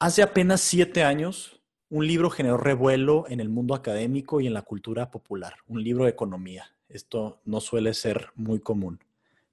[0.00, 4.62] Hace apenas siete años, un libro generó revuelo en el mundo académico y en la
[4.62, 6.74] cultura popular, un libro de economía.
[6.88, 8.98] Esto no suele ser muy común.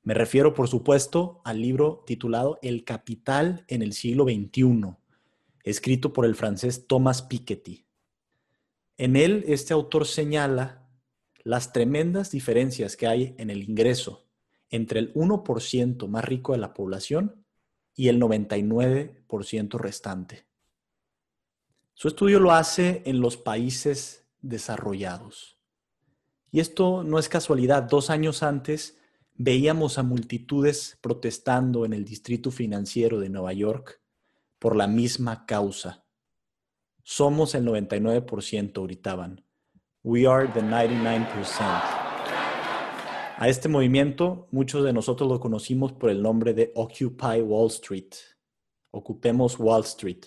[0.02, 4.96] Me refiero, por supuesto, al libro titulado El Capital en el siglo XXI,
[5.64, 7.86] escrito por el francés Thomas Piketty.
[8.98, 10.88] En él, este autor señala
[11.44, 14.26] las tremendas diferencias que hay en el ingreso
[14.72, 17.41] entre el 1% más rico de la población
[17.96, 20.46] y el 99% restante.
[21.94, 25.60] Su estudio lo hace en los países desarrollados.
[26.52, 27.84] Y esto no es casualidad.
[27.84, 28.98] Dos años antes
[29.36, 34.02] veíamos a multitudes protestando en el distrito financiero de Nueva York
[34.60, 36.06] por la misma causa.
[37.04, 39.44] Somos el 99%, gritaban.
[40.04, 42.01] We are the 99%.
[43.42, 48.14] A este movimiento muchos de nosotros lo conocimos por el nombre de Occupy Wall Street.
[48.92, 50.26] Ocupemos Wall Street.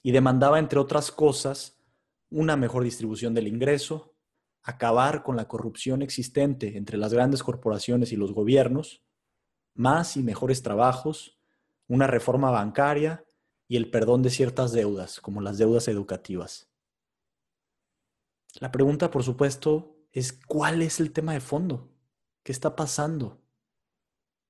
[0.00, 1.82] Y demandaba, entre otras cosas,
[2.30, 4.14] una mejor distribución del ingreso,
[4.62, 9.02] acabar con la corrupción existente entre las grandes corporaciones y los gobiernos,
[9.74, 11.36] más y mejores trabajos,
[11.88, 13.24] una reforma bancaria
[13.66, 16.70] y el perdón de ciertas deudas, como las deudas educativas.
[18.60, 21.90] La pregunta, por supuesto, es ¿cuál es el tema de fondo?
[22.50, 23.40] ¿Qué está pasando?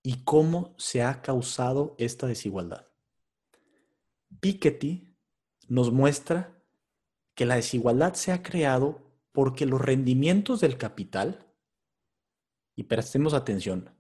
[0.03, 2.87] ¿Y cómo se ha causado esta desigualdad?
[4.41, 5.15] Piketty
[5.69, 6.59] nos muestra
[7.35, 11.47] que la desigualdad se ha creado porque los rendimientos del capital,
[12.75, 13.95] y prestemos atención,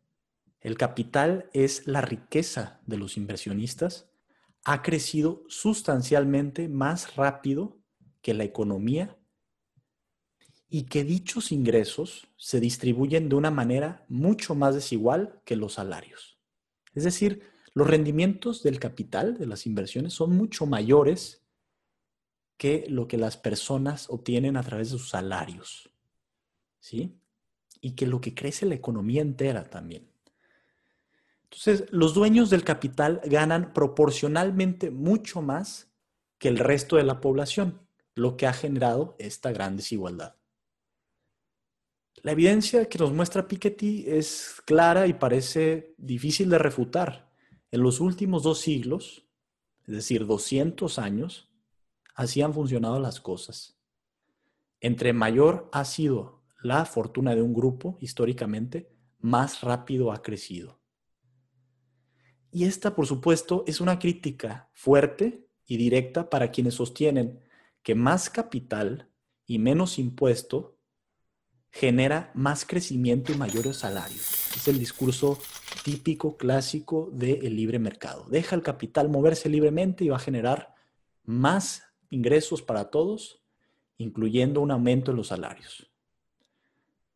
[0.60, 4.08] el capital es la riqueza de los inversionistas,
[4.64, 7.82] ha crecido sustancialmente más rápido
[8.22, 9.19] que la economía
[10.72, 16.38] y que dichos ingresos se distribuyen de una manera mucho más desigual que los salarios.
[16.94, 17.42] Es decir,
[17.74, 21.42] los rendimientos del capital, de las inversiones, son mucho mayores
[22.56, 25.90] que lo que las personas obtienen a través de sus salarios.
[26.78, 27.18] ¿Sí?
[27.80, 30.08] Y que lo que crece la economía entera también.
[31.44, 35.90] Entonces, los dueños del capital ganan proporcionalmente mucho más
[36.38, 37.80] que el resto de la población,
[38.14, 40.39] lo que ha generado esta gran desigualdad.
[42.22, 47.30] La evidencia que nos muestra Piketty es clara y parece difícil de refutar.
[47.70, 49.26] En los últimos dos siglos,
[49.86, 51.50] es decir, 200 años,
[52.20, 53.78] Así han funcionado las cosas.
[54.80, 60.80] Entre mayor ha sido la fortuna de un grupo históricamente, más rápido ha crecido.
[62.52, 67.40] Y esta, por supuesto, es una crítica fuerte y directa para quienes sostienen
[67.82, 69.08] que más capital
[69.46, 70.76] y menos impuesto
[71.70, 74.54] genera más crecimiento y mayores salarios.
[74.56, 75.38] Es el discurso
[75.84, 78.26] típico, clásico del libre mercado.
[78.28, 80.74] Deja el capital moverse libremente y va a generar
[81.24, 83.42] más ingresos para todos,
[83.98, 85.90] incluyendo un aumento en los salarios.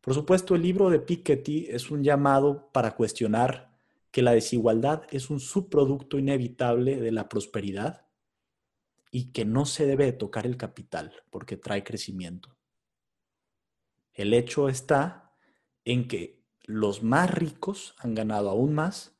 [0.01, 3.75] Por supuesto, el libro de Piketty es un llamado para cuestionar
[4.11, 8.05] que la desigualdad es un subproducto inevitable de la prosperidad
[9.11, 12.54] y que no se debe tocar el capital porque trae crecimiento.
[14.15, 15.33] El hecho está
[15.83, 19.15] en que los más ricos han ganado aún más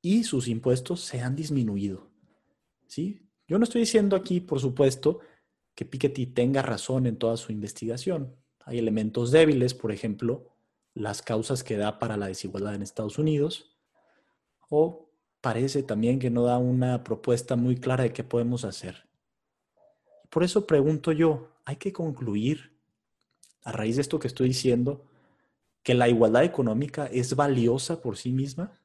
[0.00, 2.08] y sus impuestos se han disminuido.
[2.86, 3.28] ¿Sí?
[3.46, 5.20] Yo no estoy diciendo aquí, por supuesto,
[5.74, 8.36] que Piketty tenga razón en toda su investigación.
[8.64, 10.54] Hay elementos débiles, por ejemplo,
[10.94, 13.76] las causas que da para la desigualdad en Estados Unidos,
[14.68, 15.10] o
[15.40, 19.08] parece también que no da una propuesta muy clara de qué podemos hacer.
[20.30, 22.77] Por eso pregunto yo, ¿hay que concluir,
[23.64, 25.04] a raíz de esto que estoy diciendo,
[25.82, 28.78] que la igualdad económica es valiosa por sí misma?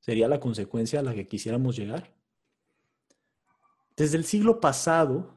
[0.00, 2.12] ¿Sería la consecuencia a la que quisiéramos llegar?
[3.96, 5.34] Desde el siglo pasado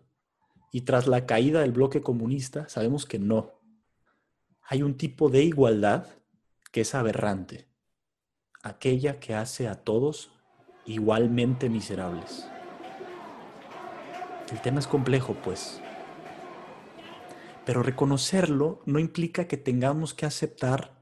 [0.72, 3.52] y tras la caída del bloque comunista, sabemos que no.
[4.62, 6.08] Hay un tipo de igualdad
[6.72, 7.68] que es aberrante,
[8.64, 10.32] aquella que hace a todos
[10.86, 12.48] igualmente miserables.
[14.52, 15.82] El tema es complejo, pues.
[17.66, 21.02] Pero reconocerlo no implica que tengamos que aceptar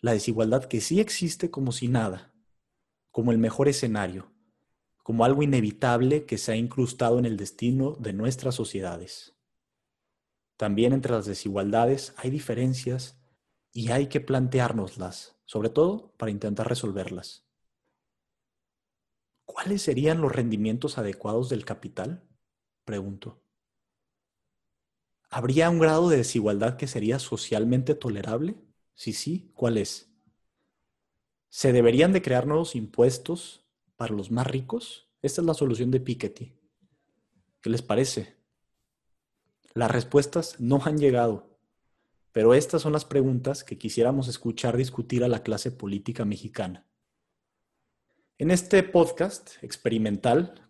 [0.00, 2.34] la desigualdad que sí existe como si nada,
[3.10, 4.34] como el mejor escenario
[5.04, 9.36] como algo inevitable que se ha incrustado en el destino de nuestras sociedades.
[10.56, 13.20] También entre las desigualdades hay diferencias
[13.70, 17.46] y hay que planteárnoslas, sobre todo para intentar resolverlas.
[19.44, 22.26] ¿Cuáles serían los rendimientos adecuados del capital?
[22.86, 23.43] Pregunto.
[25.36, 28.54] ¿Habría un grado de desigualdad que sería socialmente tolerable?
[28.94, 30.08] Si sí, ¿cuál es?
[31.48, 33.66] ¿Se deberían de crear nuevos impuestos
[33.96, 35.10] para los más ricos?
[35.22, 36.56] Esta es la solución de Piketty.
[37.60, 38.36] ¿Qué les parece?
[39.72, 41.58] Las respuestas no han llegado,
[42.30, 46.86] pero estas son las preguntas que quisiéramos escuchar discutir a la clase política mexicana.
[48.38, 50.63] En este podcast experimental,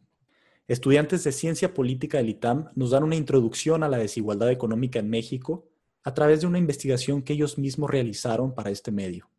[0.67, 5.11] estudiantes de Ciencia Política del ITAM nos dan una introducción a la desigualdad económica en
[5.11, 5.69] México
[6.03, 9.31] a través de una investigación que ellos mismos realizaron para este medio.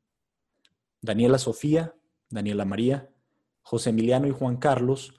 [1.02, 1.96] Daniela Sofía,
[2.30, 3.10] Daniela María,
[3.62, 5.14] José Emiliano y Juan Carlos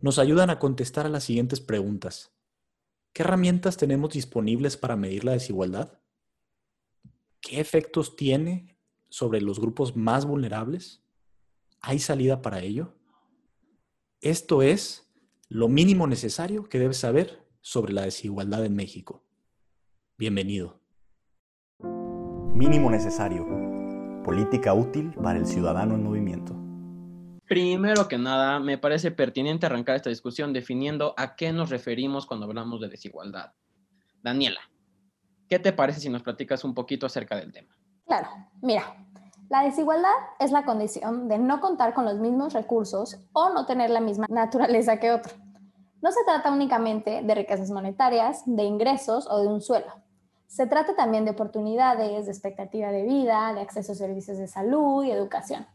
[0.00, 2.32] nos ayudan a contestar a las siguientes preguntas.
[3.12, 5.98] ¿Qué herramientas tenemos disponibles para medir la desigualdad?
[7.40, 8.76] ¿Qué efectos tiene
[9.08, 11.02] sobre los grupos más vulnerables?
[11.80, 12.94] ¿Hay salida para ello?
[14.20, 15.05] Esto es
[15.48, 19.22] lo mínimo necesario que debes saber sobre la desigualdad en México.
[20.18, 20.80] Bienvenido.
[21.80, 23.46] Mínimo necesario.
[24.24, 26.56] Política útil para el ciudadano en movimiento.
[27.46, 32.46] Primero que nada, me parece pertinente arrancar esta discusión definiendo a qué nos referimos cuando
[32.46, 33.52] hablamos de desigualdad.
[34.22, 34.60] Daniela,
[35.48, 37.76] ¿qué te parece si nos platicas un poquito acerca del tema?
[38.04, 38.28] Claro,
[38.62, 39.05] mira,
[39.48, 40.10] la desigualdad
[40.40, 44.26] es la condición de no contar con los mismos recursos o no tener la misma
[44.28, 45.32] naturaleza que otro.
[46.02, 49.92] No se trata únicamente de riquezas monetarias, de ingresos o de un suelo.
[50.46, 55.04] Se trata también de oportunidades, de expectativa de vida, de acceso a servicios de salud
[55.04, 55.66] y educación.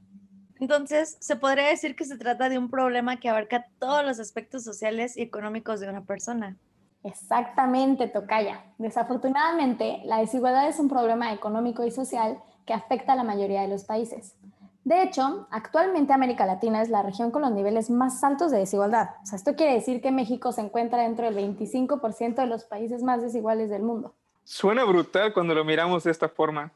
[0.59, 4.63] Entonces, se podría decir que se trata de un problema que abarca todos los aspectos
[4.63, 6.57] sociales y económicos de una persona.
[7.03, 8.63] Exactamente, Tocaya.
[8.77, 13.67] Desafortunadamente, la desigualdad es un problema económico y social que afecta a la mayoría de
[13.67, 14.35] los países.
[14.83, 19.09] De hecho, actualmente América Latina es la región con los niveles más altos de desigualdad.
[19.21, 23.03] O sea, esto quiere decir que México se encuentra dentro del 25% de los países
[23.03, 24.15] más desiguales del mundo.
[24.43, 26.71] Suena brutal cuando lo miramos de esta forma.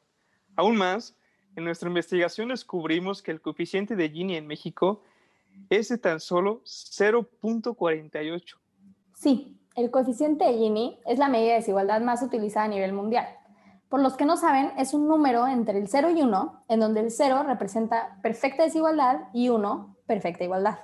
[0.55, 1.15] Aún más,
[1.55, 5.01] en nuestra investigación descubrimos que el coeficiente de Gini en México
[5.69, 8.55] es de tan solo 0.48.
[9.15, 13.27] Sí, el coeficiente de Gini es la medida de desigualdad más utilizada a nivel mundial.
[13.89, 17.01] Por los que no saben, es un número entre el 0 y 1, en donde
[17.01, 20.79] el 0 representa perfecta desigualdad y 1 perfecta igualdad.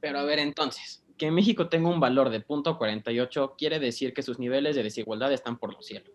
[0.00, 4.38] Pero a ver entonces, que México tenga un valor de 0.48 quiere decir que sus
[4.38, 6.10] niveles de desigualdad están por los cielos.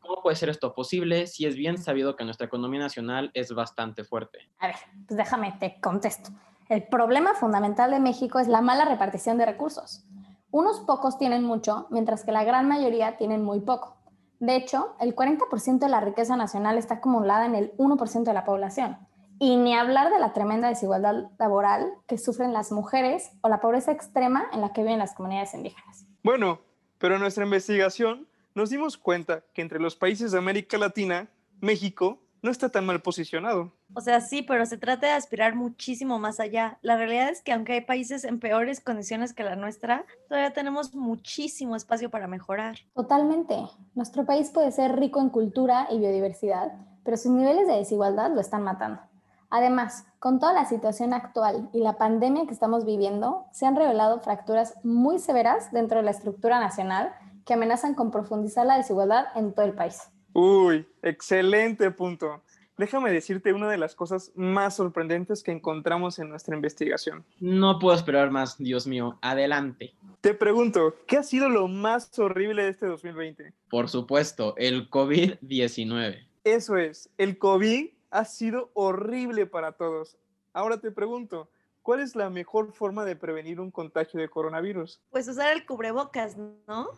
[0.00, 4.04] ¿Cómo puede ser esto posible si es bien sabido que nuestra economía nacional es bastante
[4.04, 4.38] fuerte?
[4.58, 4.76] A ver,
[5.06, 6.30] pues déjame te contesto.
[6.68, 10.04] El problema fundamental de México es la mala repartición de recursos.
[10.50, 13.96] Unos pocos tienen mucho, mientras que la gran mayoría tienen muy poco.
[14.42, 18.44] De hecho, el 40% de la riqueza nacional está acumulada en el 1% de la
[18.44, 18.98] población.
[19.38, 23.92] Y ni hablar de la tremenda desigualdad laboral que sufren las mujeres o la pobreza
[23.92, 26.06] extrema en la que viven las comunidades indígenas.
[26.24, 26.58] Bueno,
[26.98, 31.28] pero nuestra investigación nos dimos cuenta que entre los países de América Latina,
[31.60, 33.72] México no está tan mal posicionado.
[33.94, 36.78] O sea, sí, pero se trata de aspirar muchísimo más allá.
[36.82, 40.94] La realidad es que aunque hay países en peores condiciones que la nuestra, todavía tenemos
[40.94, 42.78] muchísimo espacio para mejorar.
[42.94, 43.56] Totalmente.
[43.94, 46.72] Nuestro país puede ser rico en cultura y biodiversidad,
[47.04, 49.00] pero sus niveles de desigualdad lo están matando.
[49.48, 54.20] Además, con toda la situación actual y la pandemia que estamos viviendo, se han revelado
[54.20, 57.12] fracturas muy severas dentro de la estructura nacional
[57.44, 60.08] que amenazan con profundizar la desigualdad en todo el país.
[60.32, 62.42] Uy, excelente punto.
[62.78, 67.24] Déjame decirte una de las cosas más sorprendentes que encontramos en nuestra investigación.
[67.38, 69.18] No puedo esperar más, Dios mío.
[69.20, 69.94] Adelante.
[70.22, 73.52] Te pregunto, ¿qué ha sido lo más horrible de este 2020?
[73.68, 76.26] Por supuesto, el COVID-19.
[76.44, 80.16] Eso es, el COVID ha sido horrible para todos.
[80.52, 81.50] Ahora te pregunto,
[81.82, 85.00] ¿cuál es la mejor forma de prevenir un contagio de coronavirus?
[85.10, 86.36] Pues usar el cubrebocas,
[86.66, 86.88] ¿no?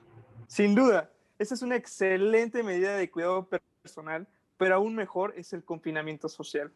[0.47, 3.49] Sin duda, esa es una excelente medida de cuidado
[3.83, 4.27] personal,
[4.57, 6.73] pero aún mejor es el confinamiento social.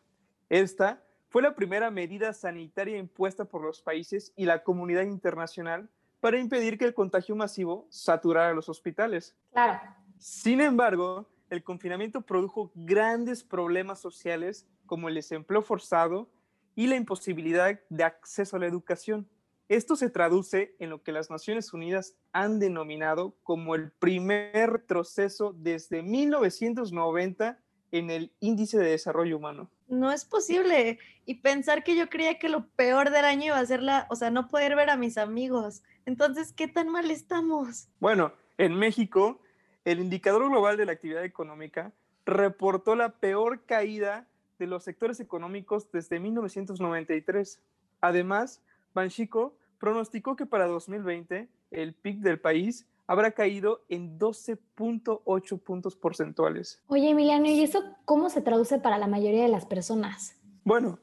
[0.49, 5.89] Esta fue la primera medida sanitaria impuesta por los países y la comunidad internacional
[6.21, 9.37] para impedir que el contagio masivo saturara los hospitales.
[9.53, 9.81] Claro.
[10.19, 16.29] Sin embargo, el confinamiento produjo grandes problemas sociales como el desempleo forzado
[16.75, 19.29] y la imposibilidad de acceso a la educación.
[19.69, 25.53] Esto se traduce en lo que las Naciones Unidas han denominado como el primer retroceso
[25.53, 27.59] desde 1990
[27.93, 29.71] en el índice de desarrollo humano.
[29.87, 30.99] No es posible.
[31.27, 34.17] Y pensar que yo creía que lo peor del año iba a ser la, o
[34.17, 35.83] sea, no poder ver a mis amigos.
[36.07, 37.89] Entonces, ¿qué tan mal estamos?
[38.01, 39.43] Bueno, en México,
[39.85, 41.93] el indicador global de la actividad económica
[42.25, 44.27] reportó la peor caída
[44.59, 47.61] de los sectores económicos desde 1993.
[48.01, 48.63] Además,
[48.95, 56.83] Banxico pronosticó que para 2020 el PIB del país habrá caído en 12.8 puntos porcentuales.
[56.89, 60.37] Oye, Emiliano, ¿y eso cómo se traduce para la mayoría de las personas?
[60.63, 60.99] Bueno,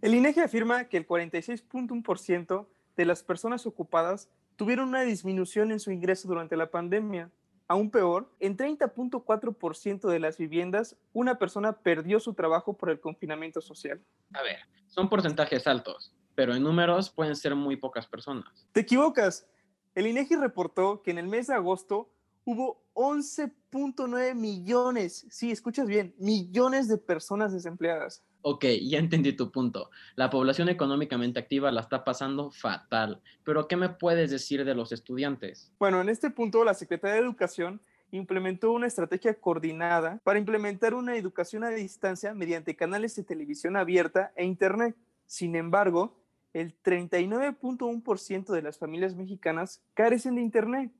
[0.00, 5.90] el INEGI afirma que el 46.1% de las personas ocupadas tuvieron una disminución en su
[5.90, 7.30] ingreso durante la pandemia.
[7.68, 13.60] Aún peor, en 30.4% de las viviendas, una persona perdió su trabajo por el confinamiento
[13.60, 14.00] social.
[14.32, 14.58] A ver,
[14.88, 18.66] son porcentajes altos, pero en números pueden ser muy pocas personas.
[18.72, 19.46] Te equivocas.
[19.94, 22.10] El INEGI reportó que en el mes de agosto
[22.46, 28.24] hubo 11.9 millones, sí, escuchas bien, millones de personas desempleadas.
[28.40, 29.90] Ok, ya entendí tu punto.
[30.16, 33.20] La población económicamente activa la está pasando fatal.
[33.44, 35.70] Pero ¿qué me puedes decir de los estudiantes?
[35.78, 37.82] Bueno, en este punto la Secretaría de Educación
[38.12, 44.32] implementó una estrategia coordinada para implementar una educación a distancia mediante canales de televisión abierta
[44.36, 44.96] e Internet.
[45.26, 46.19] Sin embargo,
[46.52, 50.92] el 39.1% de las familias mexicanas carecen de Internet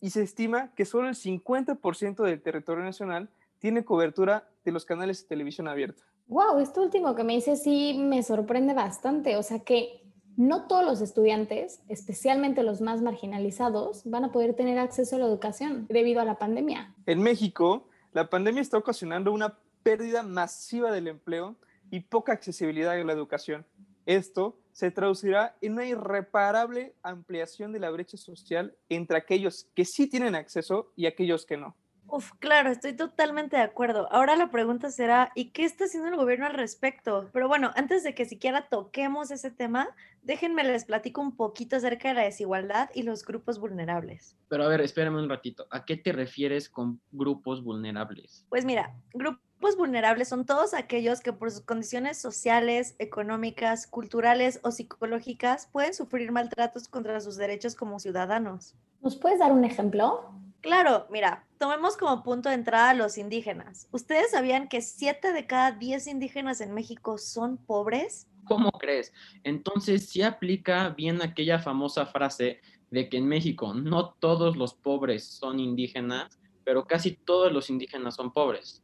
[0.00, 5.22] y se estima que solo el 50% del territorio nacional tiene cobertura de los canales
[5.22, 6.02] de televisión abierta.
[6.26, 9.36] Wow, esto último que me dice sí me sorprende bastante.
[9.36, 10.02] O sea que
[10.36, 15.26] no todos los estudiantes, especialmente los más marginalizados, van a poder tener acceso a la
[15.26, 16.94] educación debido a la pandemia.
[17.06, 21.56] En México, la pandemia está ocasionando una pérdida masiva del empleo
[21.90, 23.64] y poca accesibilidad a la educación.
[24.06, 30.08] Esto se traducirá en una irreparable ampliación de la brecha social entre aquellos que sí
[30.08, 31.76] tienen acceso y aquellos que no.
[32.08, 34.08] Uf, claro, estoy totalmente de acuerdo.
[34.12, 37.30] Ahora la pregunta será, ¿y qué está haciendo el gobierno al respecto?
[37.32, 39.88] Pero bueno, antes de que siquiera toquemos ese tema,
[40.22, 44.36] déjenme les platico un poquito acerca de la desigualdad y los grupos vulnerables.
[44.48, 45.66] Pero a ver, espérame un ratito.
[45.70, 48.44] ¿A qué te refieres con grupos vulnerables?
[48.48, 49.43] Pues mira, grupos
[49.76, 56.30] vulnerables son todos aquellos que por sus condiciones sociales, económicas, culturales o psicológicas pueden sufrir
[56.30, 58.74] maltratos contra sus derechos como ciudadanos.
[59.00, 60.30] ¿Nos puedes dar un ejemplo?
[60.60, 63.88] Claro, mira, tomemos como punto de entrada a los indígenas.
[63.90, 68.26] ¿Ustedes sabían que 7 de cada 10 indígenas en México son pobres?
[68.44, 69.12] ¿Cómo crees?
[69.44, 75.24] Entonces sí aplica bien aquella famosa frase de que en México no todos los pobres
[75.24, 78.83] son indígenas, pero casi todos los indígenas son pobres.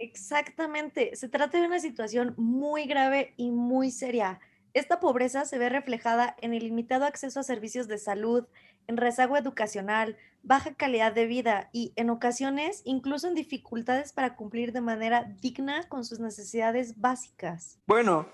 [0.00, 4.40] Exactamente, se trata de una situación muy grave y muy seria.
[4.72, 8.46] Esta pobreza se ve reflejada en el limitado acceso a servicios de salud,
[8.86, 14.72] en rezago educacional, baja calidad de vida y, en ocasiones, incluso en dificultades para cumplir
[14.72, 17.78] de manera digna con sus necesidades básicas.
[17.86, 18.26] Bueno,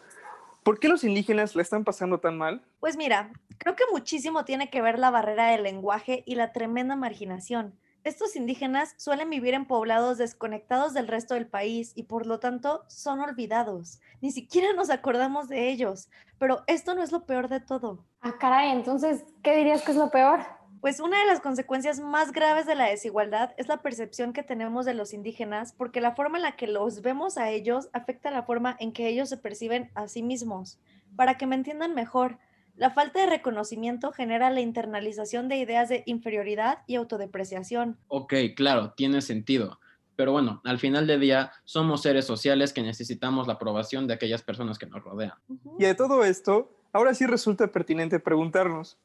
[0.63, 2.63] ¿por qué los indígenas la están pasando tan mal?
[2.79, 6.95] Pues mira, creo que muchísimo tiene que ver la barrera del lenguaje y la tremenda
[6.95, 7.75] marginación.
[8.07, 12.85] Estos indígenas suelen vivir en poblados desconectados del resto del país y por lo tanto
[12.87, 14.01] son olvidados.
[14.21, 16.09] Ni siquiera nos acordamos de ellos.
[16.39, 18.05] Pero esto no es lo peor de todo.
[18.21, 20.39] Ah, caray, entonces, ¿qué dirías que es lo peor?
[20.81, 24.87] Pues una de las consecuencias más graves de la desigualdad es la percepción que tenemos
[24.87, 28.45] de los indígenas, porque la forma en la que los vemos a ellos afecta la
[28.45, 30.79] forma en que ellos se perciben a sí mismos.
[31.17, 32.39] Para que me entiendan mejor,
[32.77, 37.99] la falta de reconocimiento genera la internalización de ideas de inferioridad y autodepreciación.
[38.09, 39.79] Ok, claro, tiene sentido.
[40.17, 44.43] Pero bueno, al final del día somos seres sociales que necesitamos la aprobación de aquellas
[44.43, 45.35] personas que nos rodean.
[45.79, 48.99] Y de todo esto, ahora sí resulta pertinente preguntarnos,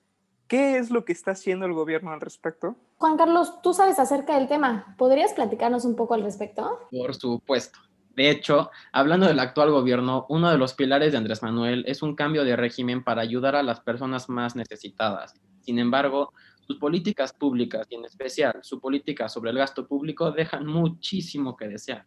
[0.48, 2.76] ¿qué es lo que está haciendo el gobierno al respecto?
[2.98, 4.96] Juan Carlos, tú sabes acerca del tema.
[4.98, 6.80] ¿Podrías platicarnos un poco al respecto?
[6.92, 7.80] Por supuesto.
[8.16, 12.16] De hecho, hablando del actual gobierno, uno de los pilares de Andrés Manuel es un
[12.16, 15.34] cambio de régimen para ayudar a las personas más necesitadas.
[15.62, 16.34] Sin embargo,
[16.68, 21.68] sus políticas públicas y en especial su política sobre el gasto público dejan muchísimo que
[21.68, 22.06] desear.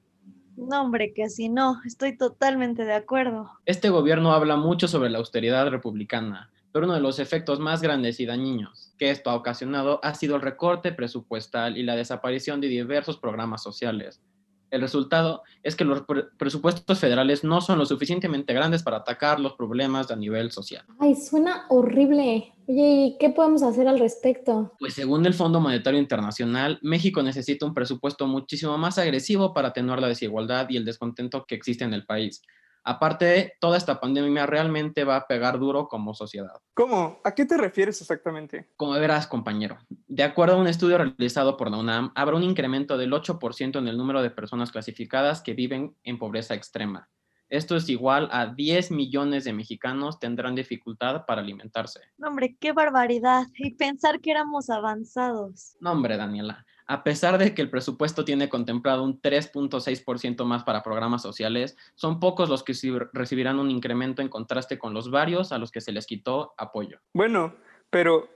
[0.56, 3.50] No, hombre, que así no, estoy totalmente de acuerdo.
[3.66, 8.20] Este gobierno habla mucho sobre la austeridad republicana, pero uno de los efectos más grandes
[8.20, 12.68] y dañinos que esto ha ocasionado ha sido el recorte presupuestal y la desaparición de
[12.68, 14.22] diversos programas sociales,
[14.70, 16.02] el resultado es que los
[16.36, 20.84] presupuestos federales no son lo suficientemente grandes para atacar los problemas a nivel social.
[20.98, 22.52] Ay, suena horrible.
[22.66, 24.72] Oye, ¿y qué podemos hacer al respecto?
[24.78, 30.00] Pues según el Fondo Monetario Internacional, México necesita un presupuesto muchísimo más agresivo para atenuar
[30.00, 32.42] la desigualdad y el descontento que existe en el país.
[32.84, 36.60] Aparte, toda esta pandemia realmente va a pegar duro como sociedad.
[36.74, 37.18] ¿Cómo?
[37.24, 38.68] ¿A qué te refieres exactamente?
[38.76, 42.98] Como verás, compañero, de acuerdo a un estudio realizado por la UNAM, habrá un incremento
[42.98, 47.08] del 8% en el número de personas clasificadas que viven en pobreza extrema.
[47.48, 52.00] Esto es igual a 10 millones de mexicanos tendrán dificultad para alimentarse.
[52.18, 53.46] No, hombre, qué barbaridad.
[53.56, 55.76] Y pensar que éramos avanzados.
[55.80, 56.64] No, hombre, Daniela.
[56.86, 62.20] A pesar de que el presupuesto tiene contemplado un 3.6% más para programas sociales, son
[62.20, 62.74] pocos los que
[63.12, 67.00] recibirán un incremento en contraste con los varios a los que se les quitó apoyo.
[67.14, 67.54] Bueno,
[67.88, 68.28] pero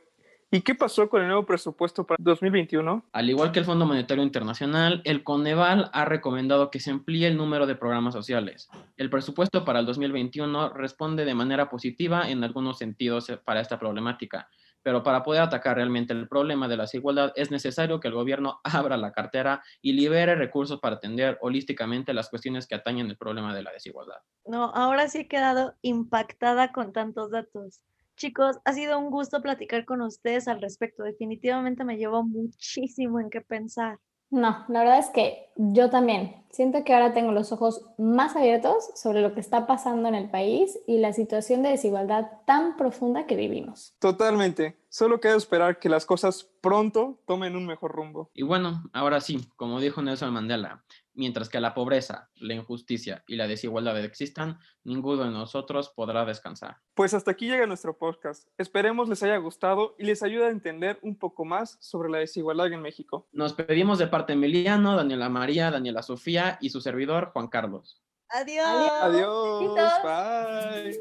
[0.50, 3.04] ¿y qué pasó con el nuevo presupuesto para 2021?
[3.12, 7.36] Al igual que el Fondo Monetario Internacional, el Coneval ha recomendado que se amplíe el
[7.36, 8.70] número de programas sociales.
[8.96, 14.48] El presupuesto para el 2021 responde de manera positiva en algunos sentidos para esta problemática
[14.88, 18.58] Pero para poder atacar realmente el problema de la desigualdad es necesario que el gobierno
[18.64, 23.54] abra la cartera y libere recursos para atender holísticamente las cuestiones que atañen el problema
[23.54, 24.16] de la desigualdad.
[24.46, 27.82] No, ahora sí he quedado impactada con tantos datos.
[28.16, 31.02] Chicos, ha sido un gusto platicar con ustedes al respecto.
[31.02, 33.98] Definitivamente me llevó muchísimo en qué pensar.
[34.30, 38.90] No, la verdad es que yo también siento que ahora tengo los ojos más abiertos
[38.94, 43.26] sobre lo que está pasando en el país y la situación de desigualdad tan profunda
[43.26, 43.94] que vivimos.
[43.98, 44.78] Totalmente.
[44.88, 48.30] Solo queda esperar que las cosas pronto tomen un mejor rumbo.
[48.34, 50.84] Y bueno, ahora sí, como dijo Nelson Mandela,
[51.18, 56.78] mientras que la pobreza, la injusticia y la desigualdad existan, ninguno de nosotros podrá descansar.
[56.94, 58.48] Pues hasta aquí llega nuestro podcast.
[58.56, 62.72] Esperemos les haya gustado y les ayude a entender un poco más sobre la desigualdad
[62.72, 63.28] en México.
[63.32, 68.00] Nos pedimos de parte de Emiliano, Daniela María, Daniela Sofía y su servidor Juan Carlos.
[68.28, 68.90] Adiós.
[69.02, 69.60] Adiós.
[69.60, 69.92] Besitos.
[70.04, 70.98] Bye.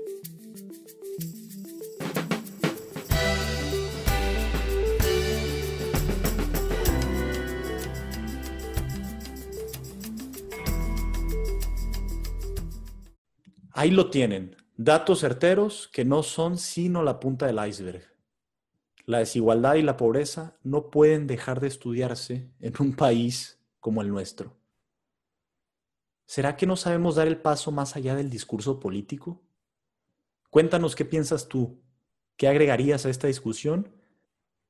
[13.77, 18.01] Ahí lo tienen, datos certeros que no son sino la punta del iceberg.
[19.05, 24.09] La desigualdad y la pobreza no pueden dejar de estudiarse en un país como el
[24.09, 24.57] nuestro.
[26.25, 29.43] ¿Será que no sabemos dar el paso más allá del discurso político?
[30.49, 31.77] Cuéntanos qué piensas tú,
[32.35, 33.91] qué agregarías a esta discusión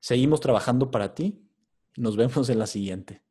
[0.00, 1.40] Seguimos trabajando para ti.
[1.96, 3.22] Nos vemos en la siguiente.